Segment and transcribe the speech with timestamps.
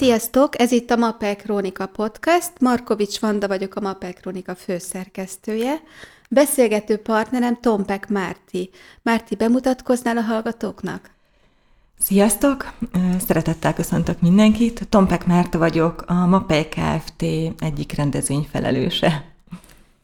[0.00, 0.60] Sziasztok!
[0.60, 2.52] Ez itt a Mapel Krónika Podcast.
[2.60, 5.82] Markovics Vanda vagyok, a Mapel Krónika főszerkesztője.
[6.30, 8.70] Beszélgető partnerem Tompek Márti.
[9.02, 11.10] Márti, bemutatkoznál a hallgatóknak?
[11.98, 12.72] Sziasztok!
[13.26, 14.88] Szeretettel köszöntök mindenkit.
[14.88, 17.22] Tompek Márta vagyok, a Mapei Kft.
[17.58, 19.24] egyik rendezvényfelelőse.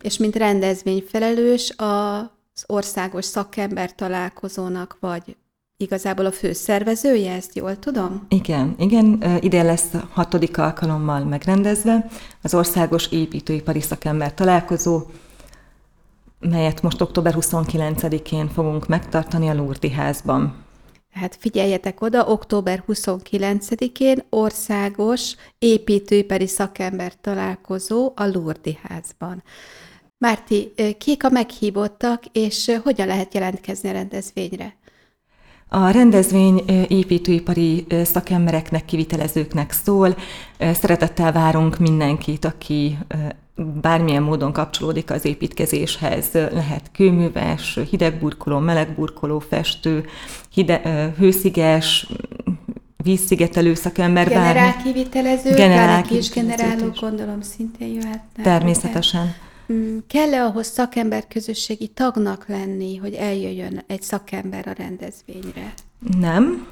[0.01, 5.37] És mint rendezvényfelelős az országos szakember találkozónak vagy
[5.77, 8.27] igazából a főszervezője, ezt jól tudom?
[8.29, 12.07] Igen, igen, ide lesz hatodik alkalommal megrendezve
[12.43, 15.02] az Országos Építőipari Szakember Találkozó,
[16.39, 20.65] melyet most október 29-én fogunk megtartani a Lurdi házban.
[21.12, 29.43] Hát figyeljetek oda, október 29-én országos építőipari szakember találkozó a Lurdi házban.
[30.19, 34.77] Márti, kik a meghívottak, és hogyan lehet jelentkezni a rendezvényre?
[35.68, 40.16] A rendezvény építőipari szakembereknek, kivitelezőknek szól.
[40.59, 42.98] Szeretettel várunk mindenkit, aki
[43.80, 46.28] bármilyen módon kapcsolódik az építkezéshez.
[46.32, 50.04] Lehet kőműves, hidegburkoló, melegburkoló, festő,
[50.50, 52.06] hide, hősziges,
[52.96, 54.28] vízszigetelő szakember.
[54.28, 58.42] Generál kivitelező, generál kis generálók gondolom szintén jöhetnek.
[58.42, 59.22] Természetesen.
[59.22, 59.44] Ugye?
[59.72, 65.75] Mm, kell-e ahhoz szakember közösségi tagnak lenni, hogy eljöjjön egy szakember a rendezvényre?
[66.20, 66.66] Nem,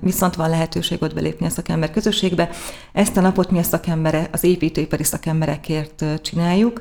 [0.00, 2.50] viszont van lehetőség ott belépni a szakember közösségbe.
[2.92, 6.80] Ezt a napot mi a szakembere, az építőipari szakemberekért csináljuk.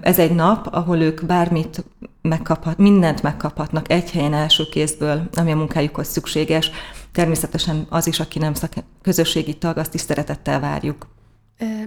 [0.00, 1.84] Ez egy nap, ahol ők bármit
[2.22, 6.70] megkaphat, mindent megkaphatnak egy helyen első kézből, ami a munkájukhoz szükséges.
[7.12, 11.06] Természetesen az is, aki nem szak- közösségi tag, azt is szeretettel várjuk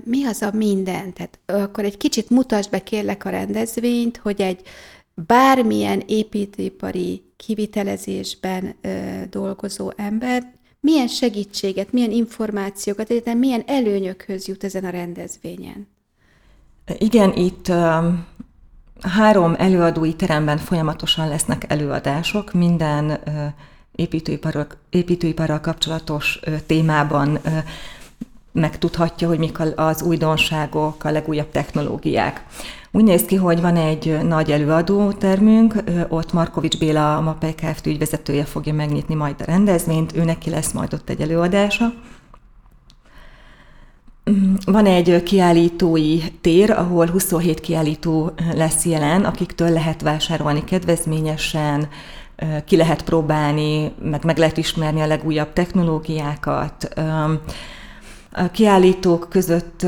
[0.03, 1.14] mi az a minden?
[1.14, 4.61] Tehát akkor egy kicsit mutasd be kérlek a rendezvényt, hogy egy
[5.13, 14.85] bármilyen építőipari kivitelezésben ö, dolgozó ember milyen segítséget, milyen információkat, illetve milyen előnyökhöz jut ezen
[14.85, 15.88] a rendezvényen?
[16.97, 18.25] Igen, itt um,
[19.01, 23.46] három előadói teremben folyamatosan lesznek előadások, minden uh,
[23.91, 27.57] építőiparral, építőiparral kapcsolatos uh, témában uh,
[28.51, 32.45] megtudhatja, hogy mik az újdonságok, a legújabb technológiák.
[32.91, 37.88] Úgy néz ki, hogy van egy nagy előadótermünk, ott Markovics Béla, a MAPEI Kft.
[37.88, 41.94] ügyvezetője fogja megnyitni majd a rendezvényt, ő neki lesz majd ott egy előadása.
[44.66, 51.88] Van egy kiállítói tér, ahol 27 kiállító lesz jelen, akiktől lehet vásárolni kedvezményesen,
[52.66, 56.94] ki lehet próbálni, meg meg lehet ismerni a legújabb technológiákat,
[58.52, 59.86] kiállítók között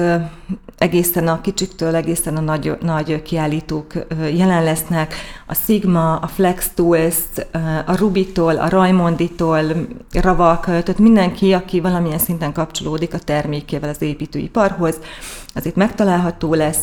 [0.78, 3.94] egészen a kicsiktől egészen a nagy, nagy kiállítók
[4.34, 5.14] jelen lesznek.
[5.46, 7.16] A Sigma, a Flex Tools,
[7.86, 9.62] a Rubitól, a Raimonditól,
[10.12, 15.00] Ravak, tehát mindenki, aki valamilyen szinten kapcsolódik a termékével az építőiparhoz,
[15.54, 16.82] az itt megtalálható lesz.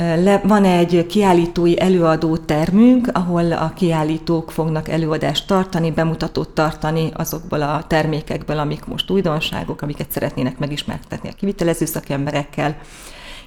[0.00, 7.62] Le, van egy kiállítói előadó termünk, ahol a kiállítók fognak előadást tartani, bemutatót tartani azokból
[7.62, 12.76] a termékekből, amik most újdonságok, amiket szeretnének megismertetni a kivitelező szakemberekkel.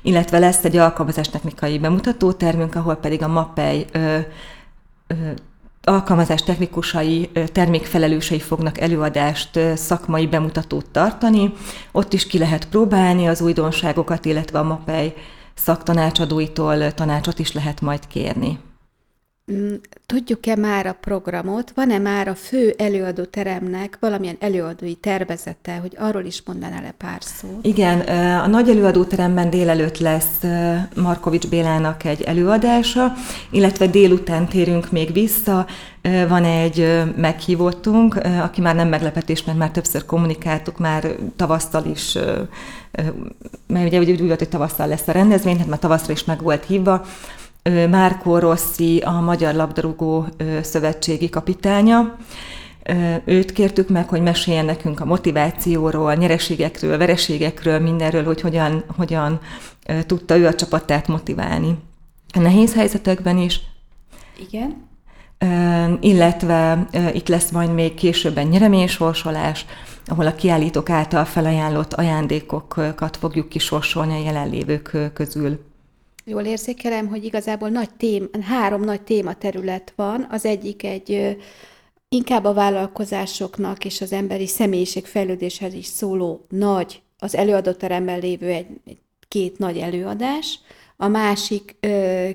[0.01, 3.85] Illetve lesz egy alkalmazástechnikai bemutató termünk, ahol pedig a MAPEI
[5.83, 11.53] alkalmazás technikusai, termékfelelősei fognak előadást, szakmai bemutatót tartani.
[11.91, 15.13] Ott is ki lehet próbálni az újdonságokat, illetve a MAPEI
[15.53, 18.59] szaktanácsadóitól tanácsot is lehet majd kérni.
[19.51, 19.73] Mm,
[20.05, 21.71] tudjuk-e már a programot?
[21.75, 27.65] Van-e már a fő előadó teremnek valamilyen előadói tervezete, hogy arról is mondanál-e pár szót?
[27.65, 27.99] Igen,
[28.39, 30.39] a nagy előadóteremben délelőtt lesz
[30.95, 33.13] Markovics Bélának egy előadása,
[33.51, 35.65] illetve délután térünk még vissza.
[36.27, 42.17] Van egy meghívottunk, aki már nem meglepetés, mert már többször kommunikáltuk, már tavasztal is,
[43.67, 46.65] mert ugye úgy volt, hogy tavasszal lesz a rendezvény, hát már tavaszra is meg volt
[46.65, 47.05] hívva,
[47.89, 50.27] Márkó Rossi, a Magyar Labdarúgó
[50.61, 52.17] Szövetségi kapitánya.
[53.25, 59.39] Őt kértük meg, hogy meséljen nekünk a motivációról, nyereségekről, vereségekről, mindenről, hogy hogyan, hogyan
[60.05, 61.77] tudta ő a csapatát motiválni.
[62.33, 63.61] A nehéz helyzetekben is.
[64.49, 64.89] Igen.
[65.99, 69.65] Illetve itt lesz majd még későbben nyereménysorsolás,
[70.05, 75.69] ahol a kiállítók által felajánlott ajándékokat fogjuk kisorsolni a jelenlévők közül.
[76.23, 80.27] Jól érzékelem, hogy igazából nagy tém, három nagy tématerület van.
[80.29, 81.37] Az egyik egy
[82.09, 88.67] inkább a vállalkozásoknak és az emberi személyiség fejlődéshez is szóló nagy, az előadóteremben lévő egy,
[88.85, 88.97] egy
[89.27, 90.59] két nagy előadás.
[90.97, 91.75] A másik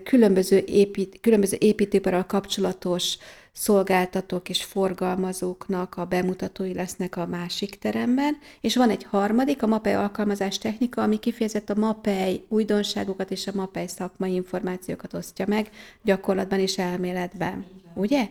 [0.04, 3.18] különböző, épít, különböző építőparral kapcsolatos
[3.56, 9.92] szolgáltatók és forgalmazóknak a bemutatói lesznek a másik teremben, és van egy harmadik, a MAPEI
[9.92, 15.70] alkalmazás technika, ami kifejezett a MAPEI újdonságokat és a MAPEI szakmai információkat osztja meg
[16.02, 17.64] gyakorlatban és elméletben.
[17.94, 18.28] Ugye?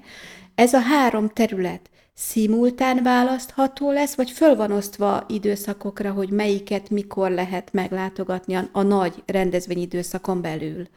[0.56, 7.32] Ez a három terület szimultán választható lesz, vagy föl van osztva időszakokra, hogy melyiket mikor
[7.32, 10.88] lehet meglátogatni a, nagy rendezvényidőszakon belül?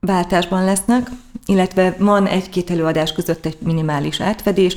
[0.00, 1.10] Váltásban lesznek,
[1.46, 4.76] illetve van egy-két előadás között egy minimális átfedés.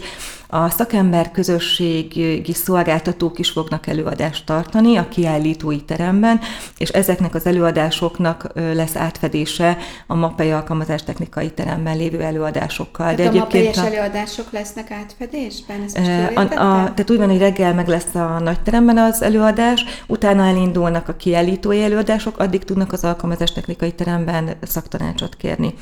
[0.53, 6.39] A szakember közösségi szolgáltatók is fognak előadást tartani a kiállítói teremben,
[6.77, 9.77] és ezeknek az előadásoknak lesz átfedése
[10.07, 13.15] a MAPEI alkalmazás technikai teremben lévő előadásokkal.
[13.15, 15.83] Tehát De a egyébként a előadások lesznek átfedésben?
[15.83, 15.97] Ezt
[16.35, 16.47] a, a,
[16.93, 21.15] tehát úgy van, hogy reggel meg lesz a nagy teremben az előadás, utána elindulnak a
[21.15, 25.73] kiállítói előadások, addig tudnak az alkalmazás technikai teremben szaktanácsot kérni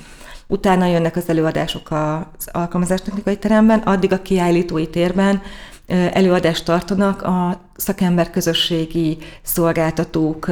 [0.52, 5.42] utána jönnek az előadások az alkalmazástechnikai teremben, addig a kiállítói térben
[5.88, 10.48] előadást tartanak a szakember közösségi szolgáltatók,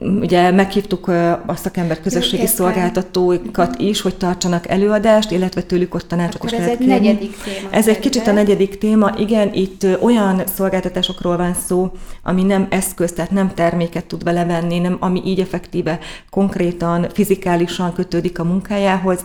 [0.00, 1.08] Ugye meghívtuk
[1.46, 6.58] a szakember közösségi Őket szolgáltatókat is, hogy tartsanak előadást, illetve tőlük ott tanácsot Akkor is
[6.58, 7.06] ez lehet egy kérni.
[7.06, 7.68] negyedik téma.
[7.70, 13.12] Ez egy kicsit a negyedik téma, igen, itt olyan szolgáltatásokról van szó, ami nem eszköz,
[13.12, 15.98] tehát nem terméket tud vele venni, nem, ami így effektíve,
[16.30, 19.24] konkrétan, fizikálisan kötődik a munkájához,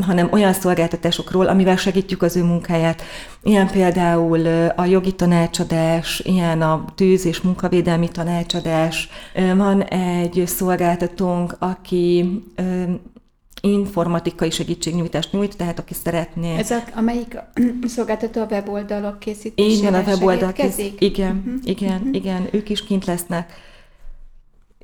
[0.00, 3.02] hanem olyan szolgáltatásokról, amivel segítjük az ő munkáját.
[3.42, 9.08] Ilyen például a jogi tanácsadás, ilyen a tűz- és munkavédelmi tanácsadás.
[9.56, 12.42] Van egy szolgáltatónk, aki
[13.60, 16.56] informatikai segítségnyújtást nyújt, tehát aki szeretné...
[16.56, 17.38] Ez a, amelyik
[17.94, 21.00] szolgáltató a weboldalok készítésére Így van, a weboldal készít.
[21.00, 21.60] Igen, uh-huh.
[21.64, 22.14] igen, uh-huh.
[22.14, 23.52] igen, ők is kint lesznek.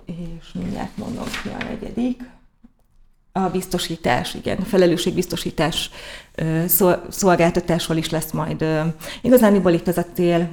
[0.07, 2.23] És mindjárt mondom ki a negyedik.
[3.37, 5.91] A biztosítás, igen, a felelősségbiztosítás
[7.09, 8.65] szolgáltatásról is lesz majd.
[9.23, 10.49] Igazániból itt az a cél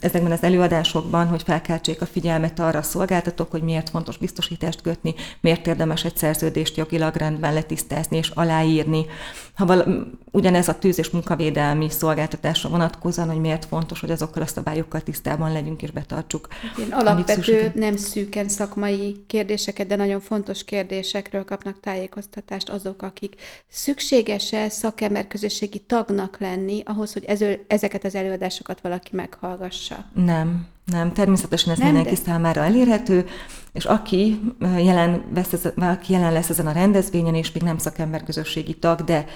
[0.00, 5.14] ezekben az előadásokban, hogy felkeltsék a figyelmet arra a szolgáltatók, hogy miért fontos biztosítást kötni,
[5.40, 9.06] miért érdemes egy szerződést jogilag rendben letisztázni és aláírni.
[9.54, 9.88] Ha val-
[10.30, 15.52] ugyanez a tűz- és munkavédelmi szolgáltatásra vonatkozóan, hogy miért fontos, hogy azokkal a szabályokkal tisztában
[15.52, 16.48] legyünk és betartsuk.
[16.76, 22.23] Igen, alapvető, nem szűken szakmai kérdéseket, de nagyon fontos kérdésekről kapnak tájékoztatást
[22.64, 23.34] azok, akik
[23.68, 30.04] szükséges-e szakember közösségi tagnak lenni ahhoz, hogy ező, ezeket az előadásokat valaki meghallgassa?
[30.14, 31.12] Nem, nem.
[31.12, 32.20] Természetesen ez nem, mindenki de...
[32.24, 33.26] számára elérhető,
[33.72, 38.74] és aki jelen, vesz, aki jelen lesz ezen a rendezvényen, és még nem szakember közösségi
[38.74, 39.26] tag, de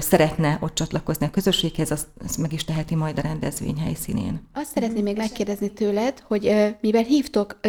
[0.00, 4.48] szeretne ott csatlakozni a közösséghez, azt, azt meg is teheti majd a rendezvény helyszínén.
[4.52, 7.60] Azt szeretném még megkérdezni tőled, hogy mivel hívtok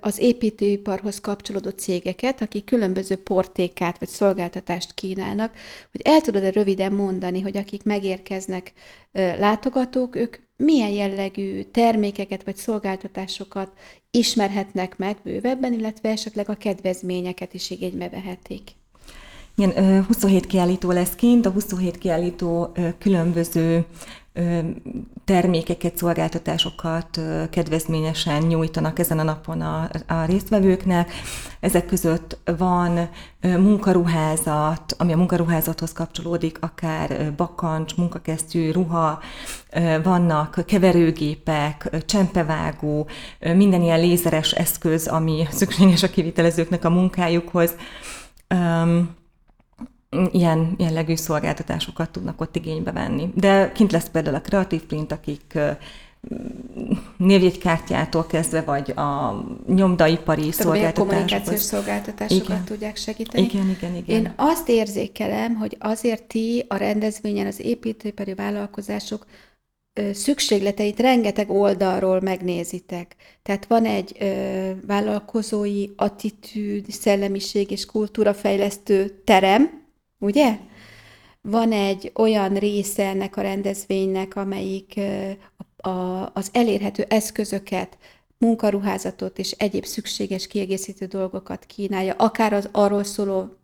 [0.00, 5.52] az építőiparhoz kapcsolódó cégeket, akik különböző portékát vagy szolgáltatást kínálnak,
[5.92, 8.72] hogy el tudod-e röviden mondani, hogy akik megérkeznek
[9.12, 13.72] látogatók, ők milyen jellegű termékeket vagy szolgáltatásokat
[14.10, 18.70] ismerhetnek meg bővebben, illetve esetleg a kedvezményeket is igénybe vehetik.
[19.56, 23.84] Igen, 27 kiállító lesz kint, a 27 kiállító különböző
[25.24, 27.20] termékeket, szolgáltatásokat
[27.50, 31.12] kedvezményesen nyújtanak ezen a napon a, a résztvevőknek.
[31.60, 33.08] Ezek között van
[33.40, 39.20] munkaruházat, ami a munkaruházathoz kapcsolódik, akár bakancs, munkakesztyű, ruha,
[40.02, 43.06] vannak keverőgépek, csempevágó,
[43.40, 47.74] minden ilyen lézeres eszköz, ami szükséges a kivitelezőknek a munkájukhoz
[50.32, 53.30] ilyen jellegű szolgáltatásokat tudnak ott igénybe venni.
[53.34, 55.58] De kint lesz például a Creative Print, akik
[57.16, 61.08] névjegykártyától kezdve, vagy a nyomdaipari szolgáltatások.
[61.08, 62.64] kommunikációs szolgáltatásokat igen.
[62.64, 63.44] tudják segíteni.
[63.44, 64.16] Igen, igen, igen.
[64.16, 69.26] Én azt érzékelem, hogy azért ti a rendezvényen az építőipari vállalkozások
[70.12, 73.16] szükségleteit rengeteg oldalról megnézitek.
[73.42, 79.83] Tehát van egy ö, vállalkozói attitűd, szellemiség és kultúrafejlesztő terem,
[80.24, 80.58] ugye?
[81.40, 85.00] Van egy olyan része ennek a rendezvénynek, amelyik
[85.76, 87.98] a, az elérhető eszközöket,
[88.38, 93.56] munkaruházatot és egyéb szükséges kiegészítő dolgokat kínálja, akár az arról szóló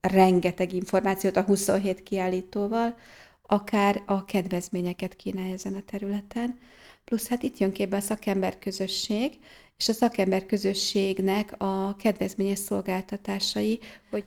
[0.00, 2.96] rengeteg információt a 27 kiállítóval,
[3.42, 6.58] akár a kedvezményeket kínálja ezen a területen.
[7.04, 9.38] Plusz hát itt jön képbe a szakember közösség,
[9.78, 13.78] és a szakember közösségnek a kedvezményes szolgáltatásai,
[14.10, 14.24] hogy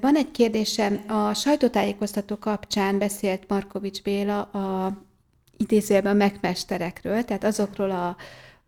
[0.00, 4.96] van egy kérdésem, a sajtótájékoztató kapcsán beszélt Markovics Béla a
[5.56, 8.16] idézőjelben megmesterekről, tehát azokról a,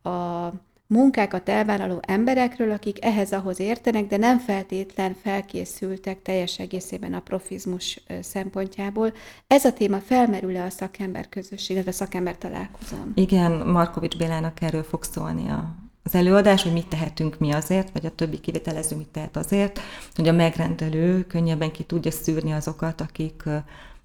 [0.09, 0.53] a
[0.87, 8.03] munkákat elvállaló emberekről, akik ehhez ahhoz értenek, de nem feltétlen felkészültek teljes egészében a profizmus
[8.23, 9.13] szempontjából.
[9.47, 13.13] Ez a téma felmerül-e a szakember közösség, illetve a szakember találkozón?
[13.15, 15.75] Igen, Markovics Bélának erről fog szólni a
[16.05, 19.81] az előadás, hogy mit tehetünk mi azért, vagy a többi kivitelező mit tehet azért,
[20.15, 23.43] hogy a megrendelő könnyebben ki tudja szűrni azokat, akik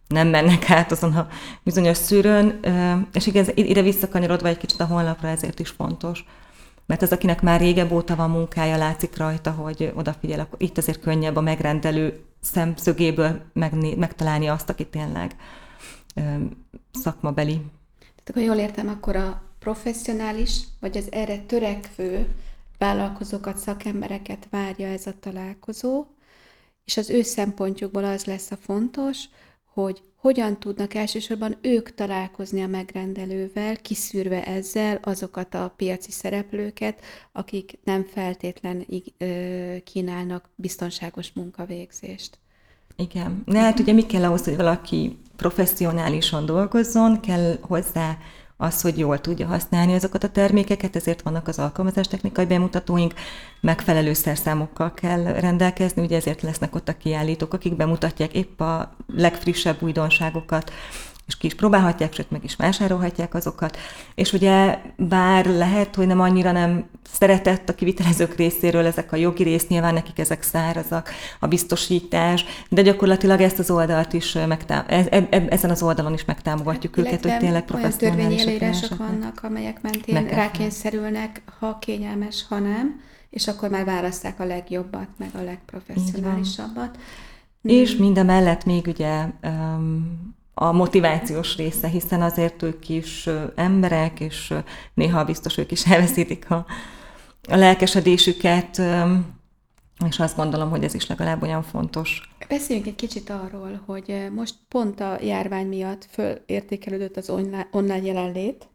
[0.08, 1.27] nem mennek át azon a
[1.63, 2.60] bizonyos szűrőn,
[3.13, 6.25] és igen, ide visszakanyarodva egy kicsit a honlapra ezért is fontos,
[6.86, 11.00] mert az, akinek már régebb óta van munkája, látszik rajta, hogy odafigyel, akkor itt azért
[11.00, 13.41] könnyebb a megrendelő szemszögéből
[13.98, 15.36] megtalálni azt, aki tényleg
[16.91, 17.62] szakmabeli.
[18.00, 22.28] Tehát akkor jól értem, akkor a professzionális, vagy az erre törekvő
[22.78, 26.06] vállalkozókat, szakembereket várja ez a találkozó,
[26.86, 29.24] és az ő szempontjukból az lesz a fontos,
[29.74, 37.00] hogy hogyan tudnak elsősorban ők találkozni a megrendelővel, kiszűrve ezzel azokat a piaci szereplőket,
[37.32, 38.86] akik nem feltétlen
[39.84, 42.38] kínálnak biztonságos munkavégzést.
[42.96, 43.44] Igen.
[43.46, 48.18] De hát ugye mi kell ahhoz, hogy valaki professzionálisan dolgozzon, kell hozzá
[48.62, 53.13] az, hogy jól tudja használni azokat a termékeket, ezért vannak az alkalmazástechnikai bemutatóink,
[53.62, 59.82] megfelelő szerszámokkal kell rendelkezni, ugye ezért lesznek ott a kiállítók, akik bemutatják épp a legfrissebb
[59.82, 60.72] újdonságokat,
[61.29, 63.77] és ki is próbálhatják, sőt meg is vásárolhatják azokat.
[64.15, 69.43] És ugye bár lehet, hogy nem annyira nem szeretett a kivitelezők részéről ezek a jogi
[69.43, 71.09] rész, nyilván nekik ezek szárazak,
[71.39, 76.13] a biztosítás, de gyakorlatilag ezt az oldalt is megtám- e- e- e- ezen az oldalon
[76.13, 78.45] is megtámogatjuk hát, őket, hogy tényleg professzionális.
[78.45, 85.07] Olyan vannak, amelyek mentén rákényszerülnek, ha kényelmes, ha nem, és akkor már választák a legjobbat,
[85.17, 86.98] meg a legprofesszionálisabbat.
[87.62, 94.54] És mindemellett még ugye um, a motivációs része, hiszen azért ők is emberek, és
[94.94, 96.66] néha biztos ők is elveszítik a,
[97.50, 98.82] a lelkesedésüket,
[100.08, 102.30] és azt gondolom, hogy ez is legalább olyan fontos.
[102.48, 108.68] Beszéljünk egy kicsit arról, hogy most pont a járvány miatt fölértékelődött az online, online jelenlét,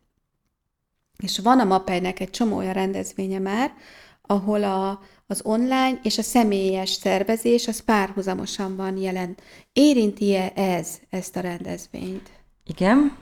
[1.23, 3.73] és van a MAPEI-nek egy csomó olyan rendezvénye már,
[4.23, 9.37] ahol a, az online és a személyes szervezés az párhuzamosan van jelen.
[9.73, 12.31] Érinti-e ez ezt a rendezvényt?
[12.66, 13.16] Igen,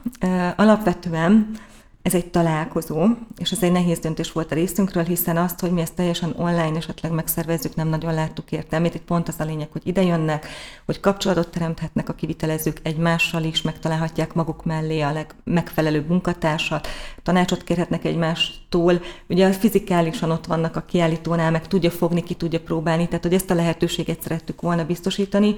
[0.57, 1.57] alapvetően
[2.03, 3.05] ez egy találkozó,
[3.39, 6.77] és ez egy nehéz döntés volt a részünkről, hiszen azt, hogy mi ezt teljesen online
[6.77, 8.95] esetleg megszervezzük, nem nagyon láttuk értelmét.
[8.95, 10.47] Itt pont az a lényeg, hogy ide jönnek,
[10.87, 16.89] hogy kapcsolatot teremthetnek a kivitelezők egymással is, megtalálhatják maguk mellé a legmegfelelőbb munkatársat,
[17.23, 19.01] tanácsot kérhetnek egymástól.
[19.29, 23.51] Ugye fizikálisan ott vannak a kiállítónál, meg tudja fogni, ki tudja próbálni, tehát hogy ezt
[23.51, 25.57] a lehetőséget szerettük volna biztosítani,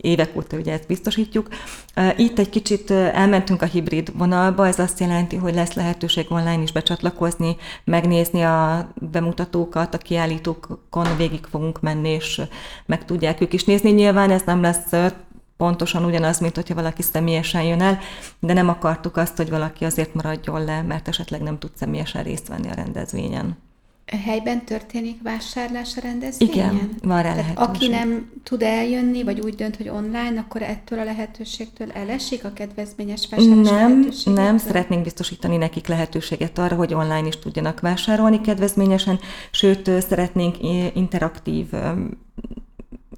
[0.00, 1.48] évek óta ugye ezt biztosítjuk.
[2.16, 6.72] Itt egy kicsit elmentünk a hibrid vonalba, ez azt jelenti, hogy lesz lehetőség online is
[6.72, 12.40] becsatlakozni, megnézni a bemutatókat, a kiállítókon végig fogunk menni, és
[12.86, 13.90] meg tudják ők is nézni.
[13.90, 15.12] Nyilván ez nem lesz
[15.56, 17.98] pontosan ugyanaz, mint hogyha valaki személyesen jön el,
[18.40, 22.48] de nem akartuk azt, hogy valaki azért maradjon le, mert esetleg nem tud személyesen részt
[22.48, 23.56] venni a rendezvényen.
[24.24, 26.54] Helyben történik vásárlás a rendezvényen?
[26.54, 27.68] Igen, van rá lehetőség.
[27.68, 32.52] Aki nem tud eljönni, vagy úgy dönt, hogy online, akkor ettől a lehetőségtől elesik a
[32.52, 39.18] kedvezményes vásárlás Nem, nem, szeretnénk biztosítani nekik lehetőséget arra, hogy online is tudjanak vásárolni kedvezményesen,
[39.50, 40.56] sőt, szeretnénk
[40.94, 41.66] interaktív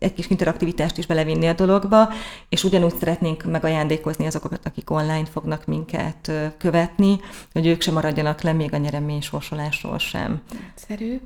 [0.00, 2.09] egy kis interaktivitást is belevinni a dologba,
[2.49, 7.21] és ugyanúgy szeretnénk megajándékozni azokat, akik online fognak minket követni,
[7.52, 10.42] hogy ők sem maradjanak le még a nyeremény sorsolásról sem.
[10.71, 11.21] Egyszerű.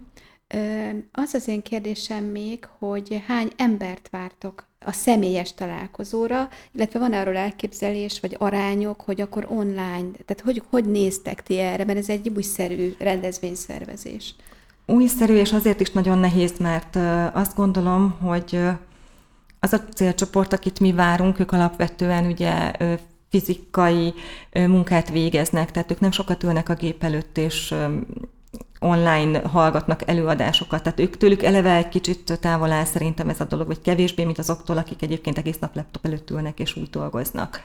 [1.12, 7.36] Az az én kérdésem még, hogy hány embert vártok a személyes találkozóra, illetve van arról
[7.36, 12.28] elképzelés, vagy arányok, hogy akkor online, tehát hogy, hogy néztek ti erre, mert ez egy
[12.28, 14.34] újszerű rendezvényszervezés
[14.86, 16.98] újszerű, és azért is nagyon nehéz, mert
[17.32, 18.60] azt gondolom, hogy
[19.60, 22.72] az a célcsoport, akit mi várunk, ők alapvetően ugye
[23.30, 24.14] fizikai
[24.52, 27.74] munkát végeznek, tehát ők nem sokat ülnek a gép előtt, és
[28.78, 33.66] online hallgatnak előadásokat, tehát ők tőlük eleve egy kicsit távol áll szerintem ez a dolog,
[33.66, 37.62] vagy kevésbé, mint azoktól, akik egyébként egész nap laptop előtt ülnek és úgy dolgoznak.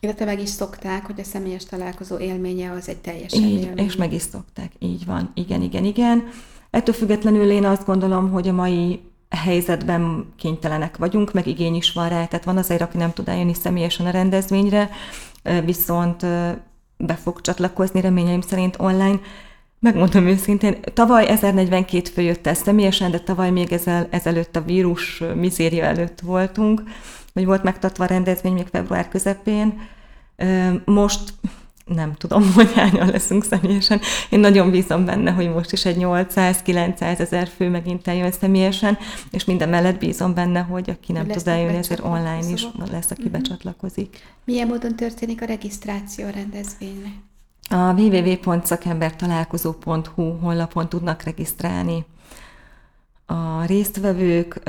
[0.00, 3.84] Illetve meg is szokták, hogy a személyes találkozó élménye az egy teljesen így, élmény.
[3.84, 5.30] És meg is szokták, így van.
[5.34, 6.28] Igen, igen, igen.
[6.70, 9.00] Ettől függetlenül én azt gondolom, hogy a mai
[9.30, 13.54] helyzetben kénytelenek vagyunk, meg igény is van rá, tehát van azért, aki nem tud eljönni
[13.54, 14.90] személyesen a rendezvényre,
[15.64, 16.26] viszont
[16.96, 19.20] be fog csatlakozni reményeim szerint online.
[19.78, 25.22] Megmondom őszintén, tavaly 1042 fő jött el személyesen, de tavaly még ezel, ezelőtt a vírus
[25.34, 26.82] mizéria előtt voltunk,
[27.32, 29.80] vagy volt megtartva a rendezvény még február közepén,
[30.84, 31.20] most
[31.84, 34.00] nem tudom, hogy hányan leszünk személyesen.
[34.30, 38.98] Én nagyon bízom benne, hogy most is egy 800-900 ezer fő megint eljön személyesen,
[39.30, 43.22] és minden mellett bízom benne, hogy aki nem tud eljönni, ezért online is lesz, aki
[43.22, 43.40] uh-huh.
[43.40, 44.22] becsatlakozik.
[44.44, 47.08] Milyen módon történik a regisztráció a rendezvényre?
[47.68, 52.04] A www.szakembertalálkozó.hu honlapon tudnak regisztrálni
[53.26, 54.62] a résztvevők.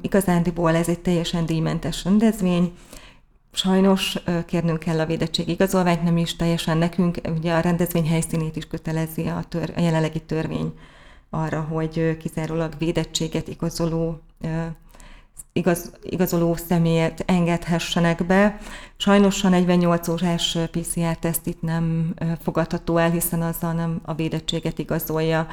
[0.00, 2.72] Igazándiból ez egy teljesen díjmentes rendezvény,
[3.56, 8.66] Sajnos kérnünk kell a védettség igazolványt, nem is teljesen nekünk, ugye a rendezvény helyszínét is
[8.66, 10.72] kötelezi a, tör, a jelenlegi törvény
[11.30, 14.20] arra, hogy kizárólag védettséget igazoló
[15.56, 18.58] igaz, igazoló személyet engedhessenek be.
[18.96, 25.46] Sajnos a 48 órás PCR-teszt itt nem fogadható el, hiszen azzal nem a védettséget igazolja.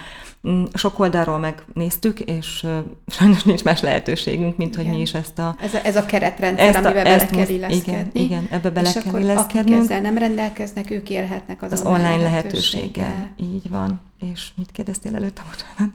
[0.48, 2.68] Mm, sok oldalról megnéztük, és
[3.08, 4.86] sajnos nincs más lehetőségünk, mint igen.
[4.86, 5.56] hogy mi is ezt a...
[5.62, 7.92] Ez a, ez a keretrendszer, ezt a, amiben bele kell illeszkedni.
[7.94, 9.68] Igen, igen, ebbe bele és kell illeszkednünk.
[9.68, 13.08] akik ezzel nem rendelkeznek, ők élhetnek az, az online, online lehetőséggel.
[13.08, 13.56] lehetőséggel.
[13.56, 14.02] Így van.
[14.20, 15.42] És mit kérdeztél előtte?
[15.50, 15.94] Bocsánat.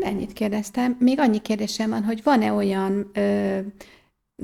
[0.00, 0.96] Ennyit kérdeztem.
[0.98, 3.58] Még annyi kérdésem van, hogy van-e olyan ö,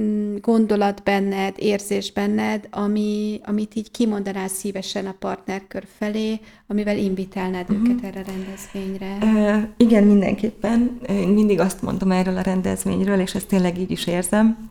[0.01, 7.71] mm, gondolat benned, érzés benned, ami, amit így kimondanál szívesen a partnerkör felé, amivel invitálnád
[7.71, 7.89] uh-huh.
[7.89, 9.19] őket erre a rendezvényre?
[9.23, 11.01] Uh, igen, mindenképpen.
[11.09, 14.69] Én mindig azt mondom erről a rendezvényről, és ezt tényleg így is érzem,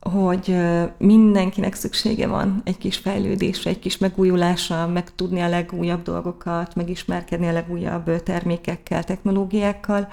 [0.00, 0.56] hogy
[0.98, 7.48] mindenkinek szüksége van egy kis fejlődésre, egy kis megújulásra, meg tudni a legújabb dolgokat, megismerkedni
[7.48, 10.08] a legújabb termékekkel, technológiákkal,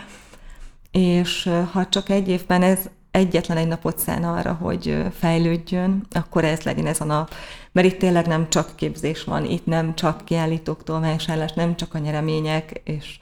[0.92, 6.62] és ha csak egy évben ez egyetlen egy napot szán arra, hogy fejlődjön, akkor ez
[6.62, 7.34] legyen ez a nap.
[7.72, 11.98] Mert itt tényleg nem csak képzés van, itt nem csak kiállítóktól vásárlás, nem csak a
[11.98, 13.20] nyeremények, és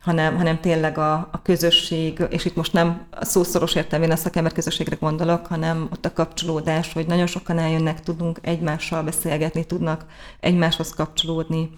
[0.00, 4.52] hanem, hanem tényleg a, a közösség, és itt most nem a szószoros értelmén a szakember
[4.52, 10.06] közösségre gondolok, hanem ott a kapcsolódás, hogy nagyon sokan eljönnek, tudunk egymással beszélgetni, tudnak
[10.40, 11.70] egymáshoz kapcsolódni.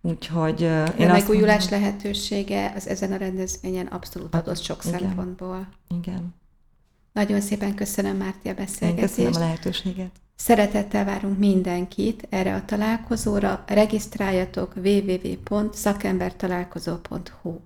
[0.00, 0.60] Úgyhogy
[0.98, 5.68] én a megújulás mondom, lehetősége az ezen a rendezvényen abszolút adott sok igen, szempontból.
[6.00, 6.34] Igen.
[7.12, 9.18] Nagyon szépen köszönöm, Márti, a beszélgetést.
[9.18, 10.10] Én köszönöm a lehetőséget.
[10.36, 13.64] Szeretettel várunk mindenkit erre a találkozóra.
[13.66, 17.60] Regisztráljatok www.szakembertalálkozó.hu